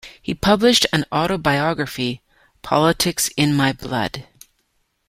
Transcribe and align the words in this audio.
He 0.19 0.33
published 0.33 0.87
an 0.91 1.05
autobiography, 1.11 2.23
"Politics 2.63 3.27
in 3.37 3.53
my 3.53 3.71
Blood". 3.71 4.25